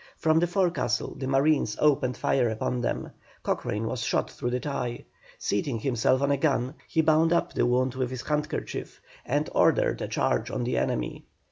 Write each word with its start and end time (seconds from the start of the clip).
From 0.17 0.39
the 0.39 0.47
forecastle 0.47 1.13
the 1.13 1.27
marines 1.27 1.77
opened 1.79 2.17
fire 2.17 2.49
upon 2.49 2.81
them. 2.81 3.11
Cochrane 3.43 3.85
was 3.85 4.01
shot 4.01 4.31
through 4.31 4.49
the 4.49 4.59
thigh. 4.59 5.05
Seating 5.37 5.77
himself 5.77 6.23
on 6.23 6.31
a 6.31 6.37
gun, 6.37 6.73
he 6.87 7.01
bound 7.01 7.31
up 7.31 7.53
the 7.53 7.67
wound 7.67 7.93
with 7.93 8.09
his 8.09 8.23
handkerchief, 8.23 8.99
and 9.27 9.47
ordered 9.53 10.01
a 10.01 10.07
charge 10.07 10.49
on 10.49 10.63
the 10.63 10.75
enemy. 10.75 11.25